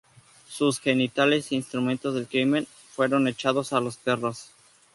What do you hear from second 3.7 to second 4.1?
a los